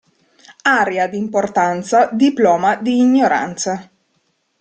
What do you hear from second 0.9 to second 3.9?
d'importanza, diploma di ignoranza.